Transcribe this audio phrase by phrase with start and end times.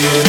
[0.00, 0.27] you.